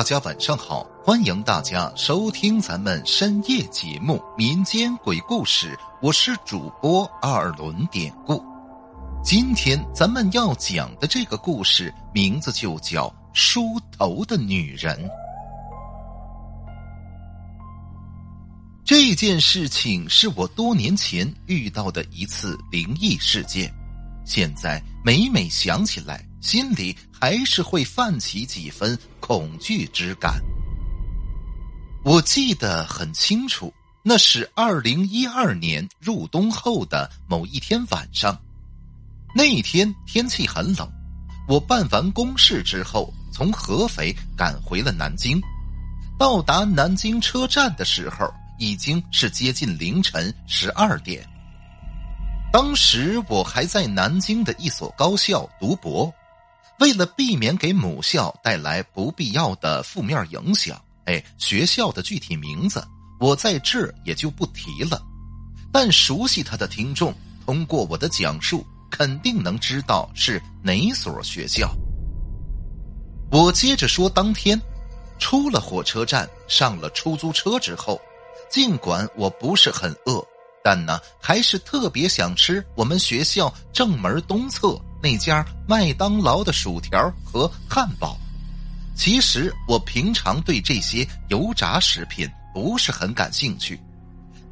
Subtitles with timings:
[0.00, 8.42] 大家晚上好，欢迎大家收听咱们深夜节目《民间鬼故事》，我是主播二轮典故。
[9.22, 14.96] 今天咱们要讲的这个故事名字就叫《梳头的女人》。
[18.82, 23.70] 这件事情是我多年前遇到的一次灵异事件，
[24.24, 26.26] 现在每每想起来。
[26.40, 30.40] 心里还是会泛起几分恐惧之感。
[32.02, 38.38] 我记得很清楚，那是二零一二年入冬后的某一天晚上。
[39.34, 40.90] 那一天天气很冷，
[41.46, 45.40] 我办完公事之后，从合肥赶回了南京。
[46.18, 51.22] 到达南京车站的时候，已经是接近凌晨十二点。
[52.50, 56.12] 当时我还在南京的一所高校读博。
[56.80, 62.82] 为了避免给母校带来不必要的负面影响，哎，学校的具体名字
[63.20, 65.00] 我在这儿也就不提了。
[65.70, 71.70] 但熟悉他的听众，通过我的讲述，肯定能知道是哪所学校。
[73.30, 74.60] 我接着说，当天
[75.18, 78.00] 出了火车站，上了出租车之后，
[78.50, 80.26] 尽管我不是很饿，
[80.64, 84.80] 但呢，还是特别想吃我们学校正门东侧。
[85.02, 88.18] 那家麦当劳的薯条和汉堡，
[88.94, 93.80] 其实我平常对这些油炸食品不是很感兴趣，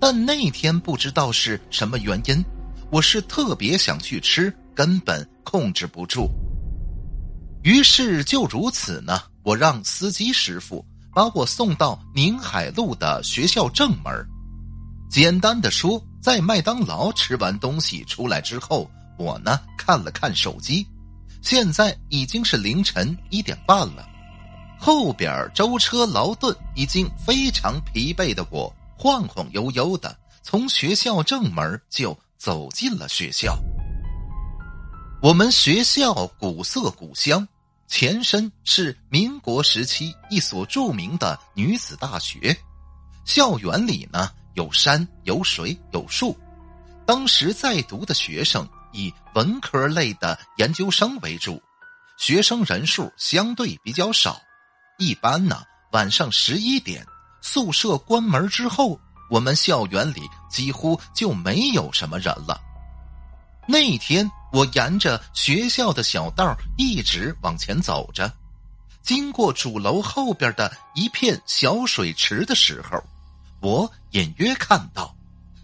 [0.00, 2.42] 但那天不知道是什么原因，
[2.90, 6.30] 我是特别想去吃，根本控制不住。
[7.62, 14.12] 于是就如此呢，我让司机师傅把我送到宁海路的学校正门。
[15.10, 18.90] 简单的说，在麦当劳吃完东西出来之后。
[19.18, 20.86] 我呢看了看手机，
[21.42, 24.08] 现在已经是凌晨一点半了。
[24.78, 33.58] 后边舟车劳顿，已经非常疲惫的我，晃晃悠悠的从学校正门就走进了学校。
[35.20, 37.46] 我们学校古色古香，
[37.88, 42.56] 前身是民国时期一所著名的女子大学。
[43.24, 46.38] 校园里呢有山有水有树，
[47.04, 48.66] 当时在读的学生。
[48.92, 51.62] 以文科类的研究生为主，
[52.16, 54.40] 学生人数相对比较少。
[54.98, 55.62] 一般呢，
[55.92, 57.06] 晚上十一点
[57.40, 58.98] 宿舍关门之后，
[59.30, 62.60] 我们校园里几乎就没有什么人了。
[63.66, 68.32] 那天我沿着学校的小道一直往前走着，
[69.02, 72.98] 经过主楼后边的一片小水池的时候，
[73.60, 75.14] 我隐约看到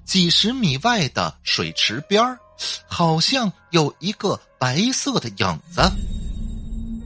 [0.04, 2.38] 几十米外的水池边儿。
[2.86, 5.82] 好像有一个白色的影子。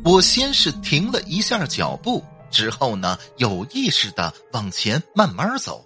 [0.04, 5.84] 我先是停了一下脚步，之后呢，有意识的往前慢慢走，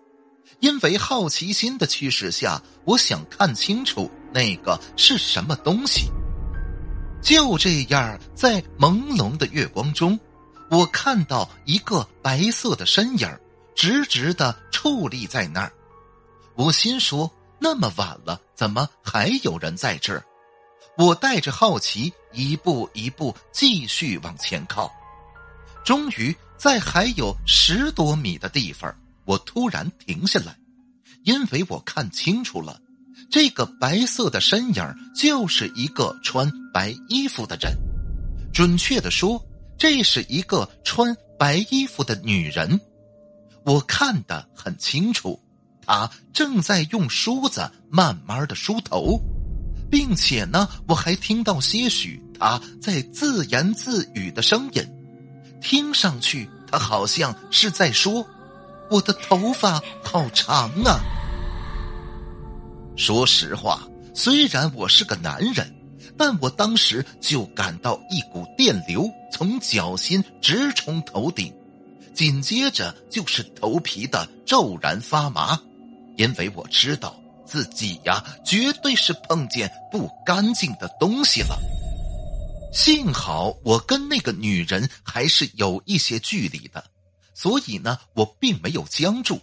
[0.60, 6.10] 因为好奇心的驱使下，我想看清楚那个是什么东西。
[7.22, 10.18] 就这样，在朦胧的月光中，
[10.70, 13.28] 我看到一个白色的身影，
[13.74, 15.72] 直直的矗立在那儿。
[16.54, 17.30] 我心说。
[17.62, 20.24] 那么晚了，怎么还有人在这儿？
[20.98, 24.90] 我带着好奇，一步一步继续往前靠。
[25.84, 28.92] 终于，在还有十多米的地方，
[29.24, 30.56] 我突然停下来，
[31.22, 32.80] 因为我看清楚了，
[33.30, 37.72] 这个白色的身影就是一个穿白衣服的人。
[38.52, 39.40] 准确的说，
[39.78, 42.80] 这是一个穿白衣服的女人。
[43.64, 45.40] 我看得很清楚。
[45.84, 49.20] 他正在用梳子慢慢的梳头，
[49.90, 54.82] 并且呢，我还听到些许他在自言自语的声音，
[55.60, 58.26] 听上去他好像是在说
[58.90, 61.00] ：“我的头发好长啊。”
[62.96, 63.82] 说实话，
[64.14, 65.74] 虽然我是个男人，
[66.16, 71.52] 但我当时就感到一股电流从脚心直冲头顶，
[72.14, 75.58] 紧接着就是头皮的骤然发麻。
[76.22, 81.58] 因为我知道自己呀，绝对是碰见不干净的东西了。
[82.72, 86.84] 幸好我跟那个女人还是有一些距离的，
[87.34, 89.40] 所以呢，我并没有僵住。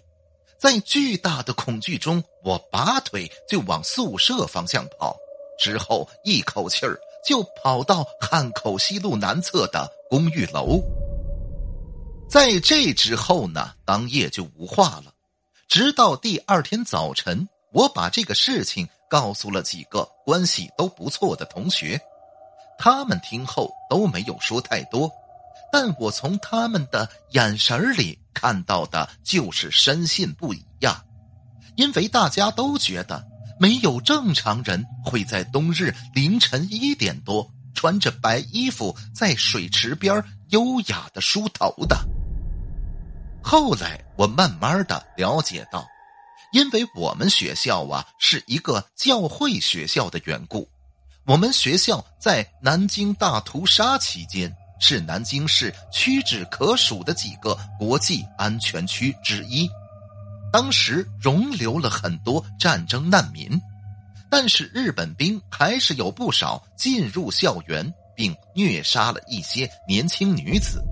[0.58, 5.18] 在巨大的恐惧中，我拔腿就往宿舍方向跑，
[5.60, 6.98] 之后一口气儿
[7.28, 10.82] 就跑到汉口西路南侧的公寓楼。
[12.30, 15.14] 在这之后呢，当夜就无话了。
[15.70, 22.02] 直到第二天早晨，我把这个事情告诉了几个关系都不错的同学，
[22.80, 25.12] 他们听后都没有说太多，
[25.72, 31.04] 但我从他们的眼神里看到的就是深信不疑呀，
[31.76, 33.24] 因为大家都觉得
[33.60, 41.96] 没有正常人会在冬日凌晨一点多穿着白衣服在水池边优雅的梳头的。
[43.52, 45.84] 后来我慢慢的了解到，
[46.54, 50.70] 因为我们学校啊是一个教会学校的缘故，
[51.26, 59.68] 我们学校在南京大屠杀期间是南京市屈指可数的几个国际安全区之一，
[60.54, 63.60] 当时容留了很多战争难民，
[64.30, 70.84] 但是日本兵还是有不少进入校园并虐杀了一些年轻女子，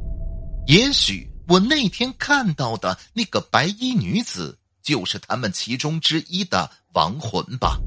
[0.66, 1.32] 也许。
[1.48, 7.80] 我那天看到的那个白衣女子，就是他们其中之一的亡魂吧。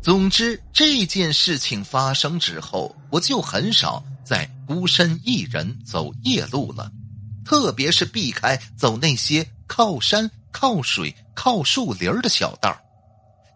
[0.00, 6.90] 总之，这件事情发生之后，我就很少再孤身一人走夜路了，
[7.44, 12.80] 特别是避开走那些靠山、靠水、靠树林的小道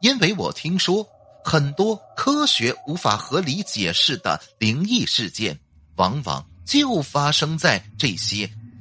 [0.00, 1.06] 因为我听说
[1.44, 5.56] 很多科学无法合理解释的灵异事件，
[5.94, 8.50] 往往就发生在这些。